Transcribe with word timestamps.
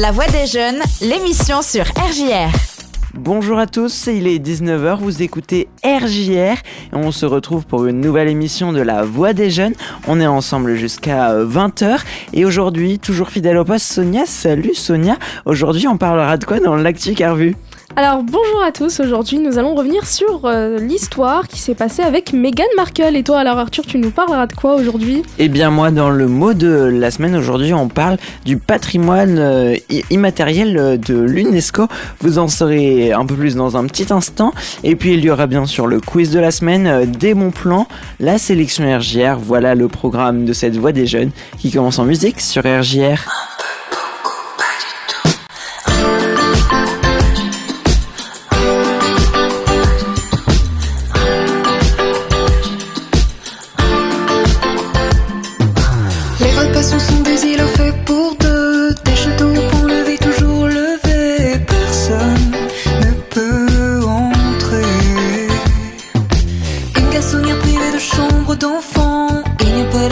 La 0.00 0.12
Voix 0.12 0.28
des 0.28 0.46
Jeunes, 0.46 0.80
l'émission 1.00 1.60
sur 1.60 1.82
RJR. 1.82 2.56
Bonjour 3.14 3.58
à 3.58 3.66
tous, 3.66 4.06
il 4.06 4.28
est 4.28 4.38
19h, 4.38 4.98
vous 5.00 5.22
écoutez 5.24 5.66
RJR 5.84 6.54
et 6.54 6.56
on 6.92 7.10
se 7.10 7.26
retrouve 7.26 7.66
pour 7.66 7.84
une 7.84 8.00
nouvelle 8.00 8.28
émission 8.28 8.72
de 8.72 8.80
La 8.80 9.02
Voix 9.02 9.32
des 9.32 9.50
Jeunes. 9.50 9.74
On 10.06 10.20
est 10.20 10.26
ensemble 10.28 10.76
jusqu'à 10.76 11.34
20h 11.42 11.98
et 12.32 12.44
aujourd'hui, 12.44 13.00
toujours 13.00 13.30
fidèle 13.30 13.56
au 13.56 13.64
poste, 13.64 13.92
Sonia. 13.92 14.24
Salut 14.24 14.74
Sonia, 14.74 15.16
aujourd'hui 15.46 15.88
on 15.88 15.98
parlera 15.98 16.36
de 16.36 16.44
quoi 16.44 16.60
dans 16.60 16.76
l'actu 16.76 17.14
Carvu 17.14 17.56
alors 17.96 18.22
bonjour 18.22 18.62
à 18.64 18.70
tous, 18.70 19.00
aujourd'hui 19.00 19.38
nous 19.38 19.58
allons 19.58 19.74
revenir 19.74 20.06
sur 20.06 20.42
euh, 20.44 20.78
l'histoire 20.78 21.48
qui 21.48 21.58
s'est 21.58 21.74
passée 21.74 22.02
avec 22.02 22.32
Meghan 22.32 22.62
Markle. 22.76 23.16
Et 23.16 23.24
toi 23.24 23.40
alors 23.40 23.58
Arthur, 23.58 23.84
tu 23.86 23.98
nous 23.98 24.10
parleras 24.10 24.46
de 24.46 24.52
quoi 24.52 24.76
aujourd'hui? 24.76 25.22
Eh 25.38 25.48
bien 25.48 25.70
moi 25.70 25.90
dans 25.90 26.10
le 26.10 26.28
mot 26.28 26.54
de 26.54 26.68
la 26.68 27.10
semaine 27.10 27.34
aujourd'hui 27.34 27.72
on 27.74 27.88
parle 27.88 28.18
du 28.44 28.56
patrimoine 28.56 29.38
euh, 29.38 29.76
immatériel 30.10 30.76
euh, 30.78 30.96
de 30.96 31.18
l'UNESCO. 31.18 31.88
Vous 32.20 32.38
en 32.38 32.46
saurez 32.46 33.12
un 33.12 33.26
peu 33.26 33.34
plus 33.34 33.56
dans 33.56 33.76
un 33.76 33.84
petit 33.86 34.12
instant. 34.12 34.52
Et 34.84 34.94
puis 34.94 35.14
il 35.14 35.24
y 35.24 35.30
aura 35.30 35.46
bien 35.46 35.66
sûr 35.66 35.86
le 35.86 36.00
quiz 36.00 36.30
de 36.30 36.38
la 36.38 36.50
semaine, 36.50 37.04
des 37.06 37.34
bons 37.34 37.50
plans, 37.50 37.88
la 38.20 38.38
sélection 38.38 38.84
RGR. 38.84 39.38
Voilà 39.38 39.74
le 39.74 39.88
programme 39.88 40.44
de 40.44 40.52
cette 40.52 40.76
voix 40.76 40.92
des 40.92 41.06
jeunes 41.06 41.30
qui 41.58 41.72
commence 41.72 41.98
en 41.98 42.04
musique 42.04 42.40
sur 42.40 42.62
RJR. 42.62 43.28
ton 68.58 68.80
fond, 68.80 69.42
il 69.60 69.74
n'y 69.74 69.82
a 69.82 69.84
pas 69.84 70.08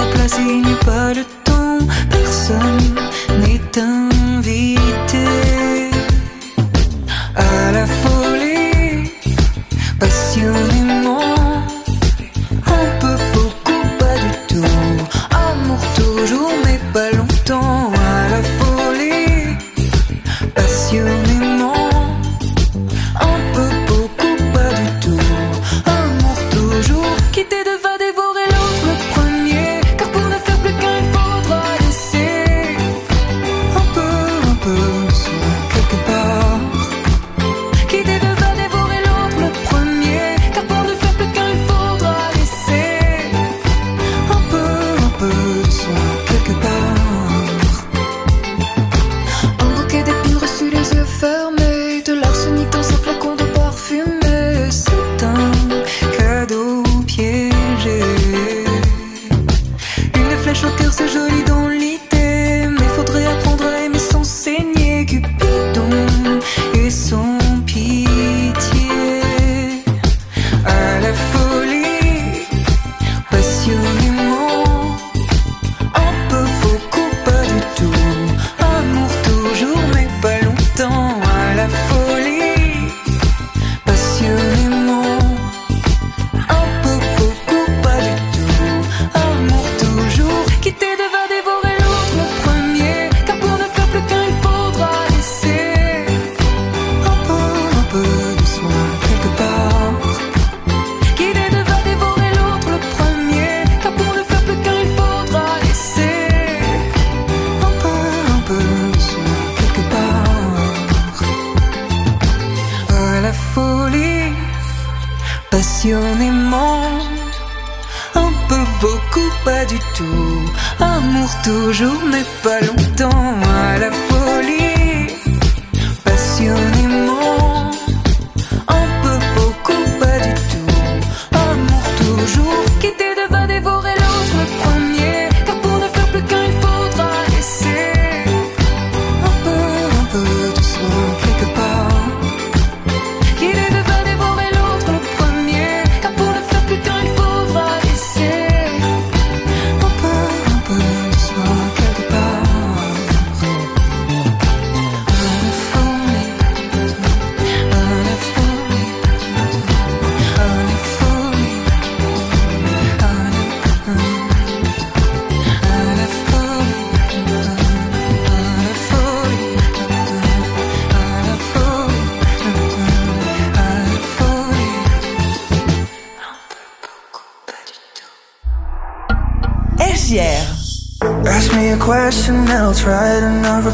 tried 60.97 61.51
and 61.51 61.76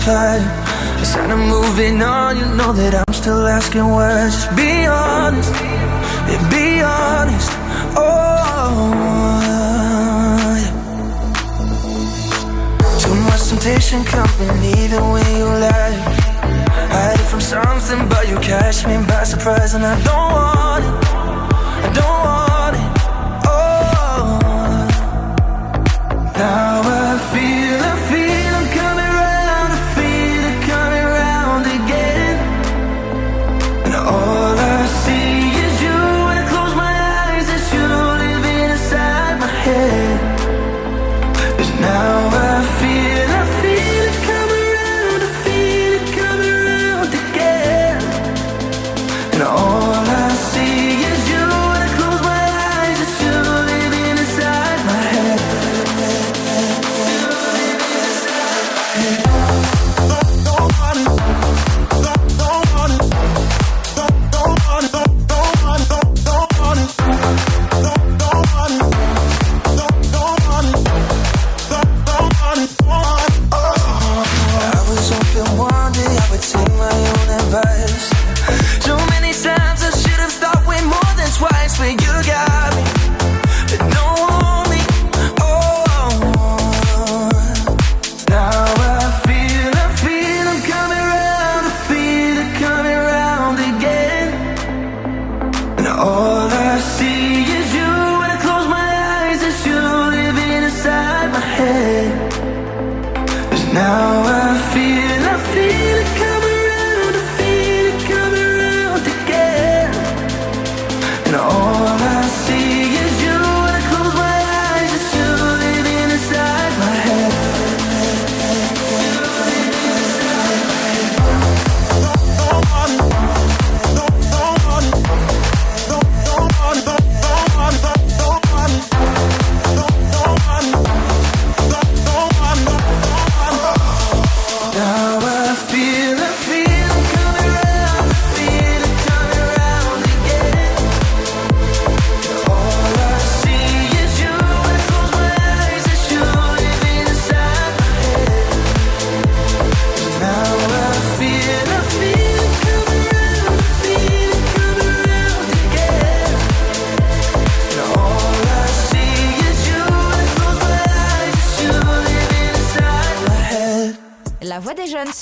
not 0.06 0.38
replied. 0.38 0.98
Instead 0.98 1.30
of 1.30 1.38
moving 1.38 2.02
on, 2.02 2.36
you 2.36 2.44
know 2.56 2.72
that 2.72 2.94
I'm 2.94 3.14
still 3.14 3.46
asking 3.46 3.88
why. 3.88 4.28
Just 4.30 4.50
be 4.56 4.86
honest, 4.86 5.52
yeah, 5.54 6.48
be 6.50 6.82
honest. 6.82 7.50
Oh, 7.96 8.92
yeah. 10.54 10.70
too 13.00 13.14
much 13.28 13.48
temptation 13.48 14.04
coming 14.04 14.64
even 14.78 15.02
when 15.10 15.26
you 15.36 15.44
lie. 15.44 15.96
Hiding 16.94 17.26
from 17.26 17.40
something, 17.40 18.08
but 18.08 18.28
you 18.28 18.36
catch 18.38 18.86
me 18.86 18.96
by 19.06 19.24
surprise, 19.24 19.74
and 19.74 19.84
I 19.84 19.96
don't 20.04 20.32
want 20.36 20.84
it. 20.84 20.94
I 21.84 21.88
don't 21.98 22.20
want 22.26 22.76
it. 22.76 22.88
Oh, 23.46 24.38
now 26.36 26.82
I 26.84 27.18
feel. 27.32 27.71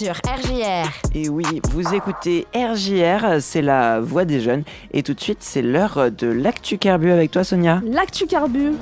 Sur 0.01 0.15
RJR. 0.15 0.89
Et 1.15 1.29
oui, 1.29 1.45
vous 1.73 1.95
écoutez 1.95 2.47
RJR, 2.55 3.39
c'est 3.39 3.61
la 3.61 4.01
voix 4.01 4.25
des 4.25 4.41
jeunes. 4.41 4.63
Et 4.95 5.03
tout 5.03 5.13
de 5.13 5.21
suite, 5.21 5.43
c'est 5.43 5.61
l'heure 5.61 6.11
de 6.11 6.27
l'actu 6.27 6.79
carbu 6.79 7.11
avec 7.11 7.31
toi, 7.31 7.45
Sonia. 7.45 7.83
L'actu 7.85 8.27
carbu. 8.27 8.73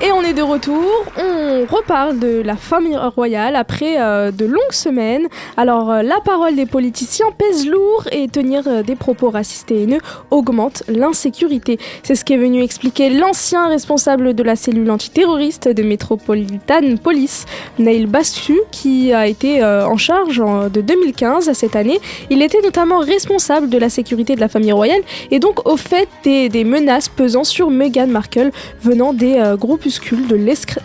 Et 0.00 0.12
on 0.12 0.22
est 0.22 0.32
de 0.32 0.42
retour, 0.42 0.84
on 1.16 1.66
reparle 1.66 2.20
de 2.20 2.40
la 2.40 2.54
famille 2.54 2.96
royale 2.96 3.56
après 3.56 4.00
euh, 4.00 4.30
de 4.30 4.44
longues 4.44 4.70
semaines. 4.70 5.26
Alors 5.56 5.90
euh, 5.90 6.02
la 6.02 6.20
parole 6.20 6.54
des 6.54 6.66
politiciens 6.66 7.26
pèse 7.36 7.66
lourd 7.66 8.04
et 8.12 8.28
tenir 8.28 8.62
euh, 8.68 8.84
des 8.84 8.94
propos 8.94 9.28
racistes 9.30 9.72
et 9.72 9.82
haineux 9.82 9.98
augmente 10.30 10.84
l'insécurité. 10.86 11.80
C'est 12.04 12.14
ce 12.14 12.24
qu'est 12.24 12.36
venu 12.36 12.62
expliquer 12.62 13.10
l'ancien 13.10 13.66
responsable 13.66 14.34
de 14.34 14.42
la 14.44 14.54
cellule 14.54 14.88
antiterroriste 14.88 15.66
de 15.66 15.82
Metropolitan 15.82 16.96
Police, 17.02 17.46
Neil 17.80 18.06
Bassu, 18.06 18.60
qui 18.70 19.12
a 19.12 19.26
été 19.26 19.64
en 19.64 19.96
charge 19.96 20.38
de 20.72 20.80
2015 20.80 21.48
à 21.48 21.54
cette 21.54 21.74
année. 21.74 21.98
Il 22.30 22.42
était 22.42 22.60
notamment 22.62 22.98
responsable 22.98 23.68
de 23.68 23.78
la 23.78 23.88
sécurité 23.88 24.36
de 24.36 24.40
la 24.40 24.48
famille 24.48 24.72
royale 24.72 25.00
et 25.30 25.40
donc 25.40 25.68
au 25.68 25.76
fait 25.76 26.08
des, 26.22 26.64
menaces 26.64 27.08
pesant 27.08 27.44
sur 27.44 27.70
Meghan 27.70 28.06
Markle 28.06 28.50
venant 28.80 29.12
des 29.12 29.38
euh, 29.38 29.56
de 29.88 30.36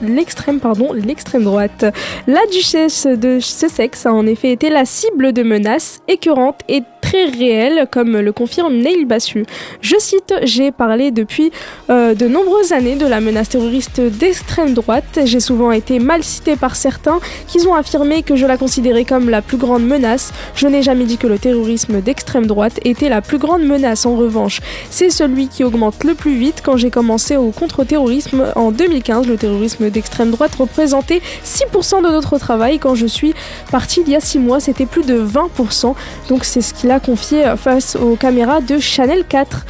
l'extrême 0.02 0.60
pardon 0.60 0.94
l'extrême 0.94 1.44
droite. 1.44 1.86
La 2.28 2.46
duchesse 2.52 3.06
de 3.06 3.40
Sussex 3.40 4.06
a 4.06 4.14
en 4.14 4.26
effet 4.26 4.52
été 4.52 4.70
la 4.70 4.86
cible 4.86 5.34
de 5.34 5.44
menaces 5.44 6.02
écœurantes 6.08 6.62
et 6.70 6.84
réelles, 7.15 7.88
comme 7.92 8.18
le 8.18 8.31
confirme 8.31 8.75
Neil 8.75 9.06
Bassu. 9.06 9.45
Je 9.81 9.95
cite 10.00 10.33
J'ai 10.44 10.71
parlé 10.71 11.12
depuis 11.12 11.51
euh, 11.89 12.13
de 12.13 12.27
nombreuses 12.27 12.71
années 12.71 12.95
de 12.95 13.06
la 13.06 13.19
menace 13.21 13.50
terroriste 13.50 14.01
d'extrême 14.01 14.74
droite. 14.74 15.19
J'ai 15.25 15.39
souvent 15.39 15.71
été 15.71 16.00
mal 16.00 16.24
cité 16.24 16.56
par 16.56 16.75
certains 16.75 17.19
qui 17.48 17.65
ont 17.68 17.75
affirmé 17.75 18.24
que 18.24 18.36
je 18.36 18.45
la 18.45 18.57
considérais 18.57 19.06
comme 19.06 19.30
la 19.30 19.42
plus 19.42 19.57
grande 19.57 19.86
menace. 19.86 20.33
Je 20.56 20.68
n'ai 20.68 20.81
jamais 20.81 21.06
dit 21.06 21.18
que 21.18 21.27
le 21.27 21.38
terrorisme 21.38 22.01
d'extrême 22.01 22.45
droite 22.45 22.80
était 22.83 23.10
la 23.10 23.21
plus 23.21 23.38
grande 23.38 23.63
menace. 23.63 24.06
En 24.06 24.15
revanche, 24.15 24.60
c'est 24.89 25.10
celui 25.10 25.48
qui 25.48 25.63
augmente 25.63 26.04
le 26.04 26.15
plus 26.15 26.36
vite. 26.36 26.62
Quand 26.63 26.77
j'ai 26.77 26.89
commencé 26.89 27.38
au 27.38 27.51
contre-terrorisme 27.51 28.45
en 28.56 28.71
2015, 28.71 29.27
le 29.27 29.38
terrorisme 29.38 29.89
d'extrême 29.89 30.31
droite 30.31 30.56
représentait 30.56 31.21
6% 31.45 32.04
de 32.04 32.10
notre 32.10 32.38
travail. 32.38 32.80
Quand 32.80 32.95
je 32.95 33.06
suis 33.06 33.33
partie 33.71 34.01
il 34.06 34.12
y 34.12 34.15
a 34.15 34.19
6 34.19 34.39
mois, 34.39 34.60
c'était 34.60 34.86
plus 34.86 35.04
de 35.04 35.24
20%. 35.24 35.95
Donc 36.30 36.45
c'est 36.45 36.62
ce 36.62 36.74
qu'il 36.74 36.92
a 36.92 37.00
confié 37.06 37.54
face 37.58 37.96
aux 37.96 38.16
caméras 38.16 38.62
de 38.62 38.80
Chanel 38.80 39.24
4. 39.28 39.66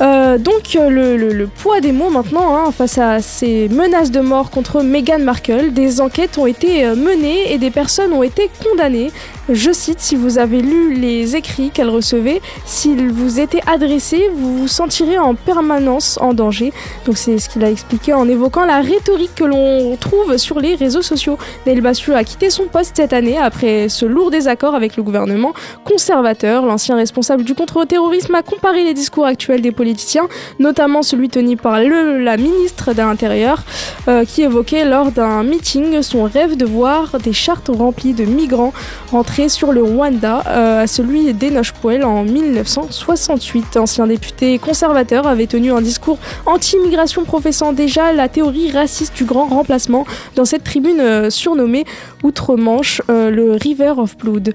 Euh, 0.00 0.38
donc 0.38 0.74
euh, 0.74 1.16
le, 1.16 1.46
poids 1.46 1.80
des 1.80 1.92
mots 1.92 2.10
maintenant 2.10 2.56
hein, 2.56 2.72
face 2.72 2.98
à 2.98 3.20
ces 3.20 3.68
menaces 3.68 4.10
de 4.10 4.20
mort 4.20 4.50
contre 4.50 4.82
Meghan 4.82 5.20
Markle, 5.20 5.72
des 5.72 6.00
enquêtes 6.00 6.38
ont 6.38 6.46
été 6.46 6.84
euh, 6.84 6.96
menées 6.96 7.52
et 7.52 7.58
des 7.58 7.70
personnes 7.70 8.12
ont 8.12 8.22
été 8.22 8.50
condamnées. 8.64 9.12
Je 9.48 9.72
cite, 9.72 9.98
si 9.98 10.14
vous 10.14 10.38
avez 10.38 10.62
lu 10.62 10.94
les 10.94 11.34
écrits 11.34 11.70
qu'elle 11.70 11.88
recevait, 11.90 12.40
s'ils 12.64 13.10
vous 13.10 13.40
étaient 13.40 13.60
adressés, 13.66 14.30
vous 14.32 14.58
vous 14.58 14.68
sentirez 14.68 15.18
en 15.18 15.34
permanence 15.34 16.16
en 16.20 16.32
danger. 16.32 16.72
Donc 17.06 17.16
c'est 17.18 17.38
ce 17.38 17.48
qu'il 17.48 17.64
a 17.64 17.70
expliqué 17.70 18.12
en 18.12 18.28
évoquant 18.28 18.64
la 18.64 18.80
rhétorique 18.80 19.34
que 19.34 19.42
l'on 19.44 19.96
trouve 19.96 20.36
sur 20.36 20.60
les 20.60 20.76
réseaux 20.76 21.02
sociaux. 21.02 21.38
Neil 21.66 21.80
Bassu 21.80 22.14
a 22.14 22.22
quitté 22.22 22.50
son 22.50 22.64
poste 22.66 22.92
cette 22.96 23.12
année 23.12 23.36
après 23.36 23.88
ce 23.88 24.06
lourd 24.06 24.30
désaccord 24.30 24.76
avec 24.76 24.96
le 24.96 25.02
gouvernement 25.02 25.54
conservateur. 25.84 26.64
L'ancien 26.64 26.94
responsable 26.94 27.42
du 27.42 27.54
contre-terrorisme 27.54 28.34
a 28.36 28.42
comparé 28.42 28.84
les 28.84 28.94
discours 28.94 29.26
actuels 29.26 29.60
des 29.60 29.72
politiciens, 29.72 30.28
notamment 30.60 31.02
celui 31.02 31.28
tenu 31.28 31.56
par 31.56 31.80
le- 31.80 32.18
la 32.22 32.36
ministre 32.36 32.92
de 32.92 32.98
l'Intérieur, 32.98 33.64
euh, 34.06 34.24
qui 34.24 34.42
évoquait 34.42 34.84
lors 34.84 35.10
d'un 35.10 35.42
meeting 35.42 36.00
son 36.02 36.24
rêve 36.24 36.56
de 36.56 36.64
voir 36.64 37.18
des 37.18 37.32
chartes 37.32 37.70
remplies 37.76 38.12
de 38.14 38.24
migrants 38.24 38.72
rentrer 39.10 39.41
sur 39.48 39.72
le 39.72 39.82
Rwanda, 39.82 40.42
euh, 40.46 40.82
à 40.82 40.86
celui 40.86 41.32
d'Enoch 41.34 41.72
Poel 41.80 42.04
en 42.04 42.24
1968. 42.24 43.76
Ancien 43.76 44.06
député 44.06 44.58
conservateur 44.58 45.26
avait 45.26 45.46
tenu 45.46 45.72
un 45.72 45.80
discours 45.80 46.18
anti-immigration 46.46 47.24
professant 47.24 47.72
déjà 47.72 48.12
la 48.12 48.28
théorie 48.28 48.70
raciste 48.70 49.16
du 49.16 49.24
grand 49.24 49.46
remplacement 49.46 50.06
dans 50.36 50.44
cette 50.44 50.64
tribune 50.64 51.00
euh, 51.00 51.30
surnommée 51.30 51.84
Outre-Manche 52.22 53.02
euh, 53.10 53.30
le 53.30 53.52
River 53.52 53.94
of 53.96 54.16
Blood. 54.16 54.52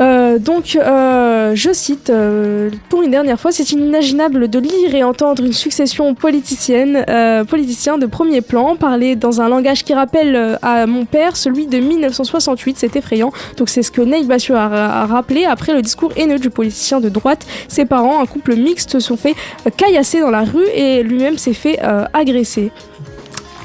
Euh, 0.00 0.38
donc, 0.38 0.76
euh, 0.76 1.52
je 1.54 1.72
cite 1.72 2.10
euh, 2.10 2.70
pour 2.88 3.02
une 3.02 3.10
dernière 3.10 3.38
fois, 3.38 3.52
c'est 3.52 3.70
inimaginable 3.70 4.48
de 4.48 4.58
lire 4.58 4.94
et 4.94 5.04
entendre 5.04 5.44
une 5.44 5.52
succession 5.52 6.14
politicienne, 6.14 7.04
politiciens 7.48 7.98
de 7.98 8.06
premier 8.06 8.40
plan 8.40 8.76
parler 8.76 9.16
dans 9.16 9.40
un 9.40 9.48
langage 9.48 9.84
qui 9.84 9.94
rappelle 9.94 10.58
à 10.62 10.86
mon 10.86 11.04
père 11.04 11.36
celui 11.36 11.66
de 11.66 11.78
1968. 11.78 12.76
C'est 12.78 12.96
effrayant. 12.96 13.32
Donc, 13.56 13.68
c'est 13.68 13.82
ce 13.82 13.90
que 13.90 14.00
Neil 14.00 14.24
Bassu 14.24 14.54
a, 14.54 15.06
rappelé 15.06 15.44
après 15.44 15.72
le 15.72 15.82
discours 15.82 16.12
haineux 16.16 16.38
du 16.38 16.50
politicien 16.50 17.00
de 17.00 17.08
droite. 17.08 17.46
Ses 17.68 17.84
parents, 17.84 18.20
un 18.20 18.26
couple 18.26 18.56
mixte, 18.56 18.90
se 18.90 19.00
sont 19.00 19.16
fait 19.16 19.34
caillasser 19.76 20.20
dans 20.20 20.30
la 20.30 20.42
rue 20.42 20.66
et 20.74 21.02
lui-même 21.02 21.38
s'est 21.38 21.52
fait 21.52 21.78
agresser. 22.12 22.70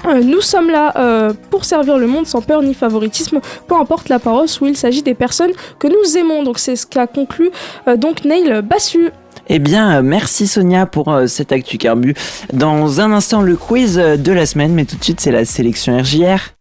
Euh, 0.07 0.21
Nous 0.23 0.41
sommes 0.41 0.69
là 0.69 0.93
euh, 0.97 1.33
pour 1.49 1.65
servir 1.65 1.97
le 1.97 2.07
monde 2.07 2.25
sans 2.25 2.41
peur 2.41 2.61
ni 2.61 2.73
favoritisme, 2.73 3.39
peu 3.67 3.75
importe 3.75 4.09
la 4.09 4.19
parole 4.19 4.47
où 4.61 4.65
il 4.65 4.75
s'agit 4.77 5.03
des 5.03 5.13
personnes 5.13 5.51
que 5.79 5.87
nous 5.87 6.17
aimons. 6.17 6.43
Donc 6.43 6.59
c'est 6.59 6.75
ce 6.75 6.85
qu'a 6.85 7.07
conclu 7.07 7.49
euh, 7.87 7.97
donc 7.97 8.23
Neil 8.25 8.61
Bassu. 8.63 9.11
Eh 9.47 9.59
bien, 9.59 10.01
merci 10.01 10.47
Sonia 10.47 10.85
pour 10.85 11.09
euh, 11.11 11.25
cet 11.27 11.51
actu 11.51 11.77
carbu. 11.77 12.13
Dans 12.53 13.01
un 13.01 13.11
instant, 13.11 13.41
le 13.41 13.55
quiz 13.55 13.95
de 13.97 14.31
la 14.31 14.45
semaine, 14.45 14.73
mais 14.73 14.85
tout 14.85 14.95
de 14.95 15.03
suite, 15.03 15.19
c'est 15.19 15.31
la 15.31 15.43
sélection 15.45 15.97
RJR. 15.97 16.53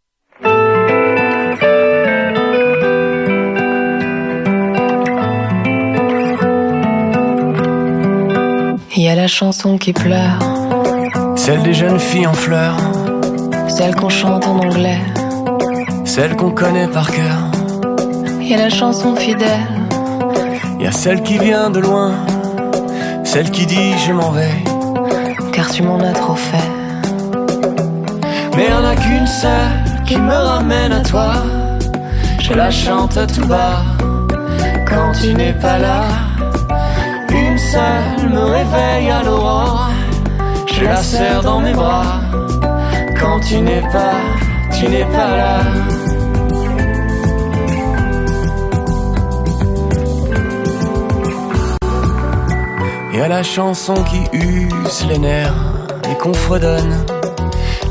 Il 8.97 9.05
y 9.05 9.09
a 9.09 9.15
la 9.15 9.29
chanson 9.29 9.79
qui 9.79 9.93
pleure, 9.93 10.39
Celle 11.37 11.63
des 11.63 11.73
jeunes 11.75 12.01
filles 12.01 12.27
en 12.27 12.33
fleurs, 12.33 12.77
celle 13.79 13.95
qu'on 13.95 14.09
chante 14.09 14.45
en 14.49 14.59
anglais. 14.59 14.99
celle 16.05 16.35
qu'on 16.35 16.51
connaît 16.51 16.89
par 16.89 17.09
cœur. 17.13 17.39
Il 18.41 18.49
y 18.49 18.55
a 18.55 18.57
la 18.57 18.71
chanson 18.71 19.15
fidèle, 19.15 19.69
Y 20.81 20.87
a 20.89 20.91
celle 20.91 21.23
qui 21.23 21.39
vient 21.39 21.71
de 21.71 21.79
loin, 21.79 22.11
celle 23.23 23.49
qui 23.53 23.67
dit 23.67 23.93
je 24.05 24.13
m'en 24.13 24.33
vais. 24.33 24.57
car 25.53 25.71
tu 25.71 25.85
m'en 25.85 26.01
as 26.01 26.13
trop 26.13 26.35
fait. 26.35 26.71
Mais 28.57 28.67
y'en 28.69 28.85
a 28.85 28.97
qu'une 28.97 29.29
seule 29.43 29.79
qui 30.07 30.17
me 30.17 30.39
ramène 30.53 30.93
à 31.01 31.03
toi. 31.03 31.31
je 32.41 32.55
la 32.55 32.73
chante 32.73 33.17
tout 33.33 33.47
bas. 33.47 33.83
Quand 34.89 35.13
tu 35.21 35.35
n'es 35.35 35.53
pas 35.53 35.79
là, 35.79 36.03
une 37.31 37.59
seule 37.59 38.29
me 38.29 38.43
réveille 38.57 39.09
à 39.19 39.23
l'aurore. 39.23 39.91
Je 40.67 40.85
la 40.85 40.97
serre 40.97 41.43
dans 41.45 41.61
mes 41.61 41.75
bras. 41.75 42.28
Tu 43.47 43.61
n'es 43.61 43.81
pas, 43.81 44.15
tu 44.79 44.89
n'es 44.89 45.05
pas 45.05 45.37
là. 45.37 45.59
Y 53.13 53.29
la 53.29 53.43
chanson 53.43 53.95
qui 53.95 54.37
use 54.37 55.07
les 55.09 55.19
nerfs 55.19 55.55
et 56.11 56.15
qu'on 56.17 56.33
fredonne. 56.35 57.05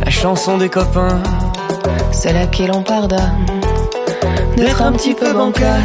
La 0.04 0.12
chanson 0.12 0.58
des 0.58 0.70
copains, 0.70 1.22
Celle 2.12 2.38
à 2.38 2.48
qui 2.48 2.66
l'on 2.68 2.82
pardonne 2.82 3.46
d'être 4.56 4.82
un 4.82 4.92
petit 4.94 5.14
peu 5.14 5.34
bancal. 5.34 5.82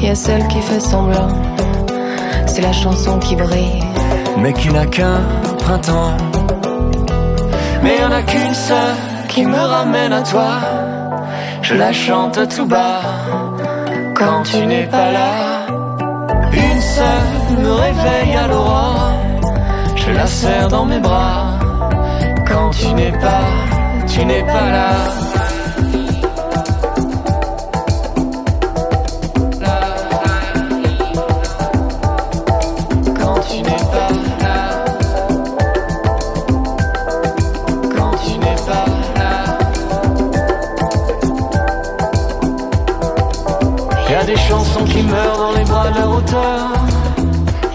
Y 0.00 0.08
a 0.08 0.14
celle 0.14 0.46
qui 0.48 0.60
fait 0.60 0.80
semblant, 0.80 1.28
c'est 2.46 2.62
la 2.62 2.72
chanson 2.72 3.18
qui 3.18 3.36
brille. 3.36 3.82
mais 4.38 4.52
qui 4.52 4.68
n'a 4.70 4.86
qu'un 4.86 5.20
printemps. 5.58 6.16
Mais 7.82 7.98
y 7.98 8.04
en 8.04 8.12
a 8.12 8.22
qu'une 8.22 8.54
seule 8.54 8.96
qui 9.28 9.44
me 9.44 9.58
ramène 9.58 10.12
à 10.12 10.22
toi. 10.22 10.52
Je 11.62 11.74
la 11.74 11.92
chante 11.92 12.38
tout 12.54 12.66
bas 12.66 13.00
quand 14.14 14.42
tu 14.44 14.66
n'es 14.66 14.86
pas 14.86 15.10
là. 15.12 15.66
Une 16.52 16.80
seule 16.80 17.58
me 17.58 17.72
réveille 17.72 18.36
à 18.36 18.46
l'aurore. 18.48 19.12
Je 19.96 20.10
la 20.12 20.26
serre 20.26 20.68
dans 20.68 20.86
mes 20.86 20.98
bras 20.98 21.58
quand 22.48 22.70
tu 22.70 22.92
n'es 22.94 23.12
pas, 23.12 23.44
tu 24.06 24.24
n'es 24.24 24.42
pas 24.42 24.70
là. 24.70 25.27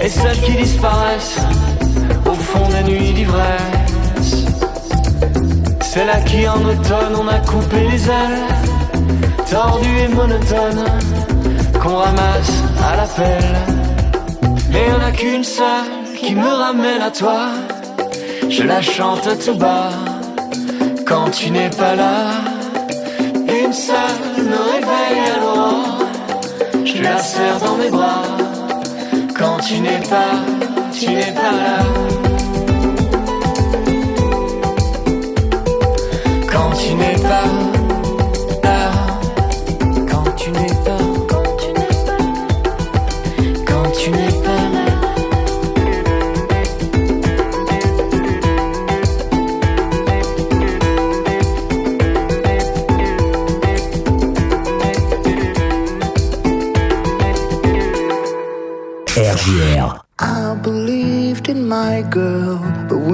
Et 0.03 0.09
celles 0.09 0.39
qui 0.41 0.51
disparaissent 0.51 1.39
au 2.29 2.33
fond 2.33 2.67
des 2.69 2.91
nuits 2.91 3.13
d'ivresse. 3.13 4.45
C'est 5.81 6.05
là 6.05 6.19
qui 6.21 6.47
en 6.47 6.59
automne 6.65 7.15
on 7.15 7.27
a 7.27 7.39
coupé 7.39 7.87
les 7.89 8.09
ailes, 8.09 8.43
tordues 9.49 9.99
et 9.99 10.07
monotones, 10.09 10.85
qu'on 11.81 11.95
ramasse 11.95 12.63
à 12.83 12.97
la 12.97 13.03
pelle. 13.03 13.55
Mais 14.71 14.87
y'en 14.89 15.07
a 15.07 15.11
qu'une 15.11 15.43
seule 15.43 16.17
qui 16.17 16.35
me 16.35 16.47
ramène 16.47 17.01
à 17.01 17.11
toi. 17.11 17.47
Je 18.49 18.63
la 18.63 18.81
chante 18.81 19.27
tout 19.45 19.55
bas 19.55 19.89
quand 21.05 21.29
tu 21.31 21.49
n'es 21.49 21.69
pas 21.69 21.95
là. 21.95 22.25
Une 23.47 23.71
seule 23.71 24.43
me 24.51 24.59
réveille 24.73 25.23
à 25.35 25.39
l'aurore. 25.39 25.99
Je 26.83 27.01
la 27.01 27.17
serre 27.19 27.59
dans 27.59 27.75
mes 27.75 27.89
bras 27.89 28.42
quand 29.43 29.57
tu 29.57 29.79
n'es 29.81 29.99
pas, 30.09 30.35
tu 30.93 31.07
n'es 31.09 31.33
pas 31.33 31.51
là. 31.51 31.79
Quand 36.49 36.71
tu 36.71 36.93
n'es 36.93 37.15
pas 37.15 37.72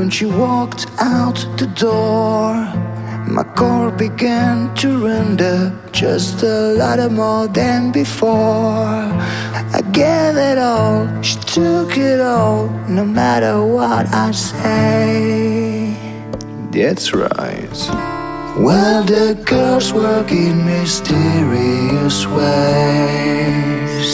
when 0.09 0.15
she 0.15 0.25
walked 0.25 0.87
out 0.97 1.37
the 1.57 1.67
door, 1.75 2.55
my 3.27 3.43
core 3.55 3.91
began 3.91 4.73
to 4.73 5.05
render 5.05 5.71
just 5.91 6.41
a 6.41 6.73
lot 6.81 6.97
more 7.11 7.47
than 7.47 7.91
before. 7.91 9.05
I 9.77 9.81
gave 9.91 10.35
it 10.35 10.57
all, 10.57 11.05
she 11.21 11.37
took 11.41 11.95
it 11.95 12.19
all, 12.19 12.69
no 12.87 13.05
matter 13.05 13.63
what 13.63 14.07
I 14.11 14.31
say. 14.31 15.93
That's 16.71 17.13
right. 17.13 17.79
Well, 18.57 19.03
the 19.03 19.35
girls 19.45 19.93
work 19.93 20.31
in 20.31 20.65
mysterious 20.65 22.25
ways. 22.25 24.09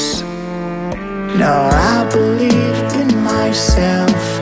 Now 1.40 1.70
I 1.72 2.06
believe 2.12 2.80
in 3.00 3.24
myself. 3.24 4.35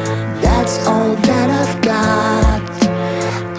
That's 0.63 0.87
all 0.87 1.13
that 1.27 1.49
I've 1.61 1.81
got. 1.81 2.63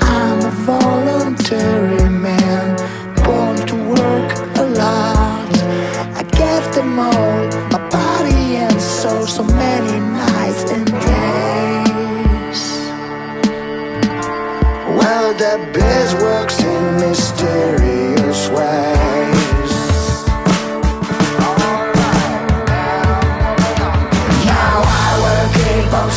I'm 0.00 0.40
a 0.40 0.50
voluntary 0.64 2.08
man, 2.08 2.76
born 3.24 3.56
to 3.66 3.76
work 3.92 4.30
a 4.56 4.64
lot. 4.82 5.52
I 6.16 6.22
gave 6.22 6.64
them 6.74 6.98
all 6.98 7.44
my 7.72 7.80
body 7.90 8.56
and 8.56 8.80
soul, 8.80 9.26
so 9.26 9.44
many 9.44 10.00
nights 10.00 10.64
and 10.72 10.86
days. 10.86 12.62
Well, 14.96 15.34
the 15.34 15.60
biz 15.74 16.14
works 16.14 16.58
in 16.62 16.96
mysterious 17.00 18.48
ways. 18.48 19.02
Keep 25.54 25.92
on 25.92 26.10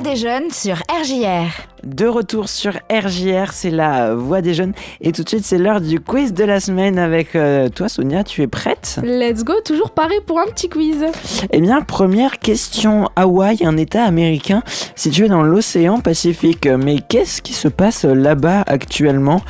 voix 0.00 0.10
des 0.10 0.16
jeunes 0.16 0.50
sur 0.50 0.76
RJR. 0.90 1.68
De 1.84 2.06
retour 2.06 2.48
sur 2.48 2.72
RJR, 2.90 3.52
c'est 3.52 3.70
la 3.70 4.14
voix 4.14 4.42
des 4.42 4.52
jeunes. 4.52 4.72
Et 5.00 5.12
tout 5.12 5.22
de 5.22 5.28
suite, 5.28 5.44
c'est 5.44 5.58
l'heure 5.58 5.80
du 5.80 6.00
quiz 6.00 6.32
de 6.34 6.44
la 6.44 6.58
semaine 6.58 6.98
avec 6.98 7.36
euh, 7.36 7.68
toi, 7.68 7.88
Sonia. 7.88 8.24
Tu 8.24 8.42
es 8.42 8.48
prête? 8.48 8.98
Let's 9.04 9.44
go, 9.44 9.54
toujours 9.64 9.90
paré 9.90 10.16
pour 10.26 10.40
un 10.40 10.46
petit 10.46 10.68
quiz. 10.68 11.04
Eh 11.52 11.60
bien, 11.60 11.80
première 11.82 12.40
question. 12.40 13.08
Hawaï, 13.14 13.64
un 13.64 13.76
État 13.76 14.02
américain 14.04 14.62
situé 14.96 15.28
dans 15.28 15.42
l'océan 15.42 16.00
Pacifique. 16.00 16.66
Mais 16.66 16.98
qu'est-ce 16.98 17.42
qui 17.42 17.52
se 17.52 17.68
passe 17.68 18.04
là-bas 18.04 18.64
actuellement? 18.66 19.40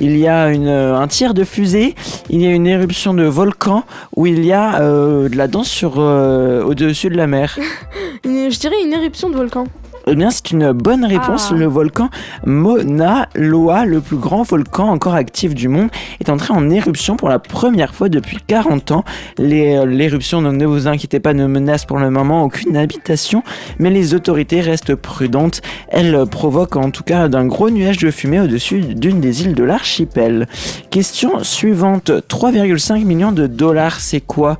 Il 0.00 0.16
y 0.18 0.28
a 0.28 0.50
une, 0.50 0.68
un 0.68 1.08
tir 1.08 1.32
de 1.32 1.44
fusée, 1.44 1.94
il 2.28 2.42
y 2.42 2.46
a 2.46 2.50
une 2.50 2.66
éruption 2.66 3.14
de 3.14 3.24
volcan 3.24 3.84
ou 4.16 4.26
il 4.26 4.44
y 4.44 4.52
a 4.52 4.80
euh, 4.80 5.28
de 5.28 5.36
la 5.36 5.48
danse 5.48 5.68
sur, 5.68 5.94
euh, 5.98 6.62
au-dessus 6.62 7.08
de 7.08 7.16
la 7.16 7.26
mer? 7.26 7.58
Je 8.24 8.58
dirais 8.58 8.82
une 8.84 8.92
éruption 8.92 9.30
de 9.30 9.36
volcan. 9.36 9.64
Eh 10.06 10.14
bien, 10.14 10.30
c'est 10.30 10.50
une 10.50 10.72
bonne 10.72 11.04
réponse. 11.04 11.48
Ah. 11.50 11.54
Le 11.54 11.66
volcan 11.66 12.10
Mauna 12.44 13.28
Loa, 13.34 13.84
le 13.84 14.00
plus 14.00 14.16
grand 14.16 14.42
volcan 14.42 14.88
encore 14.88 15.14
actif 15.14 15.54
du 15.54 15.68
monde, 15.68 15.90
est 16.20 16.30
entré 16.30 16.52
en 16.52 16.70
éruption 16.70 17.16
pour 17.16 17.28
la 17.28 17.38
première 17.38 17.94
fois 17.94 18.08
depuis 18.08 18.38
40 18.46 18.92
ans. 18.92 19.04
Euh, 19.38 19.86
L'éruption, 19.86 20.40
ne 20.40 20.66
vous 20.66 20.88
inquiétez 20.88 21.20
pas, 21.20 21.34
ne 21.34 21.46
menace 21.46 21.84
pour 21.84 21.98
le 21.98 22.10
moment 22.10 22.44
aucune 22.44 22.76
habitation, 22.76 23.42
mais 23.78 23.90
les 23.90 24.14
autorités 24.14 24.60
restent 24.60 24.94
prudentes. 24.94 25.60
Elle 25.88 26.24
provoque 26.30 26.76
en 26.76 26.90
tout 26.90 27.04
cas 27.04 27.28
d'un 27.28 27.46
gros 27.46 27.70
nuage 27.70 27.98
de 27.98 28.10
fumée 28.10 28.40
au-dessus 28.40 28.80
d'une 28.80 29.20
des 29.20 29.42
îles 29.42 29.54
de 29.54 29.64
l'archipel. 29.64 30.48
Question 30.90 31.44
suivante. 31.44 32.10
3,5 32.10 33.04
millions 33.04 33.32
de 33.32 33.46
dollars, 33.46 34.00
c'est 34.00 34.20
quoi? 34.20 34.58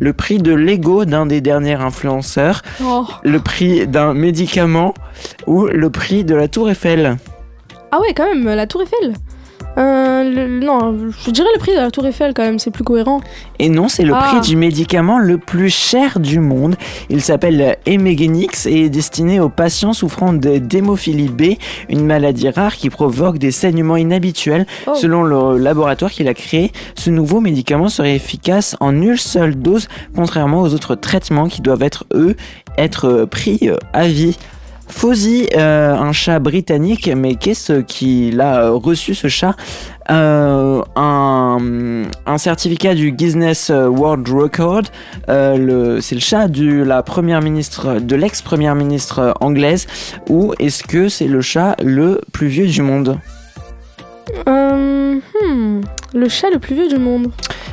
Le 0.00 0.12
prix 0.12 0.38
de 0.38 0.52
l'ego 0.54 1.04
d'un 1.04 1.26
des 1.26 1.40
derniers 1.40 1.74
influenceurs 1.74 2.62
Oh. 2.82 3.06
le 3.22 3.40
prix 3.40 3.86
d'un 3.86 4.14
médicament 4.14 4.94
ou 5.46 5.66
le 5.66 5.90
prix 5.90 6.24
de 6.24 6.34
la 6.34 6.48
tour 6.48 6.70
Eiffel 6.70 7.16
Ah 7.90 8.00
ouais, 8.00 8.14
quand 8.14 8.26
même, 8.32 8.44
la 8.44 8.66
Tour 8.66 8.82
Eiffel. 8.82 9.14
Euh, 9.78 10.24
le- 10.24 10.58
non, 10.60 10.96
je 11.24 11.30
dirais 11.30 11.48
le 11.54 11.58
prix 11.60 11.72
de 11.72 11.76
la 11.78 11.90
Tour 11.92 12.04
Eiffel 12.06 12.34
quand 12.34 12.42
même, 12.42 12.58
c'est 12.58 12.70
plus 12.72 12.82
cohérent. 12.82 13.20
Et 13.60 13.68
non, 13.68 13.88
c'est 13.88 14.02
le 14.04 14.12
Ah. 14.14 14.22
prix 14.28 14.40
du 14.40 14.56
médicament 14.56 15.18
le 15.18 15.38
plus 15.38 15.70
cher 15.70 16.18
du 16.18 16.40
monde. 16.40 16.74
Il 17.10 17.22
s'appelle 17.22 17.76
Emegenix 17.86 18.66
et 18.66 18.86
est 18.86 18.88
destiné 18.90 19.38
aux 19.38 19.48
patients 19.48 19.92
souffrant 19.92 20.32
de 20.32 20.58
d'hémophilie 20.58 21.28
B, 21.28 21.58
une 21.88 22.04
maladie 22.04 22.48
rare 22.50 22.74
qui 22.74 22.90
provoque 22.90 23.38
des 23.38 23.52
saignements 23.52 23.96
inhabituels. 23.96 24.66
Oh. 24.88 24.94
Selon 24.96 25.22
le 25.22 25.58
laboratoire 25.58 26.10
qu'il 26.10 26.26
a 26.28 26.34
créé, 26.34 26.72
ce 26.96 27.10
nouveau 27.10 27.40
médicament 27.40 27.88
serait 27.88 28.16
efficace 28.16 28.76
en 28.80 28.94
une 29.00 29.16
seule 29.16 29.54
dose, 29.54 29.88
contrairement 30.16 30.62
aux 30.62 30.74
autres 30.74 30.96
traitements 30.96 31.46
qui 31.46 31.60
doivent 31.62 31.82
être, 31.84 32.04
eux, 32.14 32.34
être 32.76 33.26
pris 33.30 33.70
à 33.92 34.08
vie. 34.08 34.36
Fozzie, 34.88 35.48
euh, 35.56 35.94
un 35.94 36.12
chat 36.12 36.38
britannique, 36.38 37.10
mais 37.14 37.34
qu'est-ce 37.34 37.80
qu'il 37.82 38.40
a 38.40 38.64
euh, 38.64 38.70
reçu 38.72 39.14
ce 39.14 39.28
chat 39.28 39.54
Euh, 40.10 40.80
un, 40.96 41.58
un 42.24 42.38
certificat 42.38 42.94
du 42.94 43.12
Guinness 43.12 43.68
World 43.70 44.26
Record. 44.26 44.84
Euh, 45.28 45.58
le- 45.58 46.00
c'est 46.00 46.14
le 46.14 46.20
chat 46.22 46.48
de 46.48 46.82
la 46.82 47.02
première 47.02 47.42
ministre, 47.42 48.00
de 48.00 48.16
l'ex-première 48.16 48.74
ministre 48.74 49.34
anglaise. 49.42 49.86
Ou 50.30 50.54
est-ce 50.58 50.82
que 50.82 51.10
c'est 51.10 51.28
le 51.28 51.42
chat 51.42 51.76
le 51.82 52.22
plus 52.32 52.46
vieux 52.46 52.66
du 52.66 52.80
monde? 52.80 53.18
Euh, 54.48 55.16
hmm, 55.16 55.80
le 56.14 56.28
chat 56.30 56.48
le 56.50 56.58
plus 56.58 56.74
vieux 56.74 56.88
du 56.88 56.98
monde. 56.98 57.30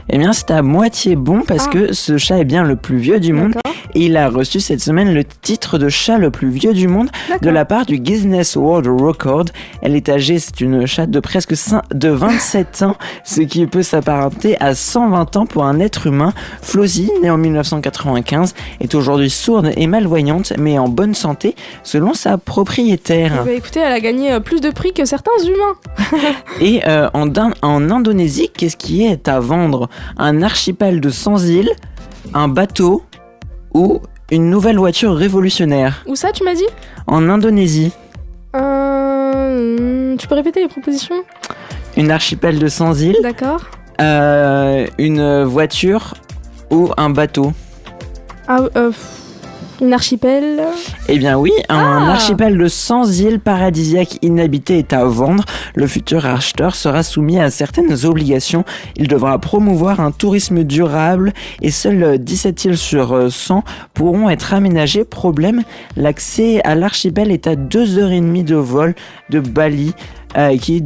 Eh 0.09 0.17
bien, 0.17 0.33
c'est 0.33 0.51
à 0.51 0.61
moitié 0.61 1.15
bon 1.15 1.41
parce 1.47 1.67
Ah. 1.67 1.71
que 1.71 1.93
ce 1.93 2.17
chat 2.17 2.37
est 2.37 2.43
bien 2.45 2.63
le 2.63 2.75
plus 2.75 2.97
vieux 2.97 3.19
du 3.21 3.31
monde 3.31 3.53
il 3.95 4.17
a 4.17 4.29
reçu 4.29 4.59
cette 4.59 4.81
semaine 4.81 5.13
le 5.13 5.23
titre 5.23 5.77
de 5.77 5.89
chat 5.89 6.17
le 6.17 6.31
plus 6.31 6.49
vieux 6.49 6.73
du 6.73 6.87
monde 6.87 7.09
de 7.41 7.49
la 7.49 7.65
part 7.65 7.85
du 7.85 7.99
Guinness 7.99 8.55
World 8.55 8.87
Record. 8.87 9.45
Elle 9.81 9.95
est 9.95 10.09
âgée, 10.09 10.39
c'est 10.39 10.61
une 10.61 10.85
chatte 10.85 11.09
de 11.11 11.19
presque 11.19 11.53
de 11.93 12.09
27 12.09 12.83
ans, 12.83 12.95
ce 13.23 13.41
qui 13.41 13.65
peut 13.65 13.83
s'apparenter 13.83 14.59
à 14.61 14.75
120 14.75 15.37
ans 15.37 15.45
pour 15.45 15.65
un 15.65 15.79
être 15.79 16.07
humain. 16.07 16.33
Flossie, 16.61 17.09
née 17.21 17.29
en 17.29 17.37
1995, 17.37 18.53
est 18.79 18.95
aujourd'hui 18.95 19.29
sourde 19.29 19.71
et 19.75 19.87
malvoyante, 19.87 20.53
mais 20.57 20.77
en 20.77 20.87
bonne 20.87 21.13
santé, 21.13 21.55
selon 21.83 22.13
sa 22.13 22.37
propriétaire. 22.37 23.43
Bah, 23.45 23.51
écoutez, 23.51 23.79
elle 23.79 23.93
a 23.93 23.99
gagné 23.99 24.33
euh, 24.33 24.39
plus 24.39 24.61
de 24.61 24.71
prix 24.71 24.93
que 24.93 25.05
certains 25.05 25.31
humains. 25.43 26.31
Et 26.61 26.81
euh, 26.87 27.09
en, 27.13 27.29
en 27.61 27.89
Indonésie, 27.89 28.49
qu'est-ce 28.55 28.77
qui 28.77 29.05
est 29.05 29.27
à 29.27 29.39
vendre? 29.39 29.89
Un 30.17 30.41
archipel 30.41 31.01
de 31.01 31.09
100 31.09 31.45
îles, 31.45 31.71
un 32.33 32.47
bateau 32.47 33.03
ou 33.75 34.01
une 34.31 34.49
nouvelle 34.49 34.77
voiture 34.79 35.13
révolutionnaire 35.15 36.01
Où 36.07 36.15
ça, 36.15 36.31
tu 36.31 36.43
m'as 36.43 36.55
dit? 36.55 36.65
En 37.07 37.29
Indonésie, 37.29 37.91
euh, 38.55 40.13
hmm, 40.13 40.17
Tu 40.17 40.27
peux 40.27 40.33
répéter 40.35 40.61
les 40.61 40.67
propositions? 40.69 41.23
Une 41.97 42.09
archipel 42.09 42.57
de 42.57 42.67
100 42.67 42.93
îles, 43.01 43.17
D'accord. 43.21 43.61
euh, 44.01 44.87
une 44.97 45.43
voiture 45.43 46.13
ou 46.71 46.89
un 46.97 47.09
bateau? 47.09 47.51
Ah, 48.47 48.61
euh, 48.75 48.89
pff, 48.89 49.21
une 49.81 49.93
archipel. 49.93 50.61
Eh 51.07 51.17
bien 51.17 51.37
oui, 51.37 51.51
un 51.69 52.07
Ah. 52.07 52.11
archipel 52.11 52.57
de 52.57 52.67
100 52.67 53.05
îles 53.19 53.39
paradisiaques 53.39 54.17
inhabitées 54.21 54.79
est 54.79 54.93
à 54.93 55.05
vendre. 55.05 55.43
Le 55.75 55.87
futur 55.87 56.25
acheteur 56.25 56.75
sera 56.75 57.03
soumis 57.03 57.39
à 57.39 57.49
certaines 57.49 58.05
obligations. 58.05 58.63
Il 58.95 59.07
devra 59.07 59.37
promouvoir 59.39 59.99
un 59.99 60.11
tourisme 60.11 60.63
durable 60.63 61.33
et 61.61 61.71
seules 61.71 62.17
17 62.19 62.65
îles 62.65 62.77
sur 62.77 63.13
euh, 63.13 63.29
100 63.29 63.63
pourront 63.93 64.29
être 64.29 64.53
aménagées. 64.53 65.03
Problème, 65.03 65.63
l'accès 65.97 66.61
à 66.63 66.75
l'archipel 66.75 67.31
est 67.31 67.47
à 67.47 67.55
2h30 67.55 68.43
de 68.43 68.55
vol 68.55 68.95
de 69.29 69.39
Bali 69.39 69.93
euh, 70.37 70.57
qui 70.57 70.83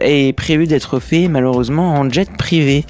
est 0.00 0.32
prévu 0.36 0.66
d'être 0.66 1.00
fait 1.00 1.28
malheureusement 1.28 1.94
en 1.94 2.08
jet 2.08 2.30
privé. 2.36 2.84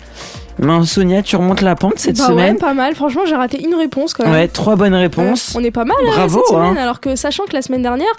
Ben, 0.58 0.84
Sonia, 0.84 1.22
tu 1.22 1.36
remontes 1.36 1.60
la 1.60 1.74
pente 1.74 1.98
cette 1.98 2.18
bah 2.18 2.26
semaine 2.28 2.54
ouais, 2.54 2.58
pas 2.60 2.74
mal. 2.74 2.94
Franchement, 2.94 3.22
j'ai 3.26 3.34
raté 3.34 3.62
une 3.64 3.74
réponse 3.74 4.14
quand 4.14 4.24
même. 4.24 4.32
Ouais, 4.32 4.48
trois 4.48 4.76
bonnes 4.76 4.94
réponses. 4.94 5.54
Ouais, 5.54 5.60
on 5.60 5.64
est 5.64 5.70
pas 5.70 5.84
mal 5.84 5.96
euh, 6.02 6.10
Bravo, 6.10 6.42
cette 6.46 6.54
semaine, 6.54 6.78
hein. 6.78 6.82
alors 6.82 7.00
que 7.00 7.16
sachant 7.16 7.44
que 7.44 7.54
la 7.54 7.62
semaine 7.62 7.82
dernière, 7.82 8.12